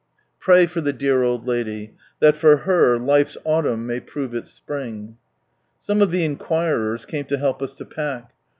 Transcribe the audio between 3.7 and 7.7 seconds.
may prove its spring. Some of the inquirers came to help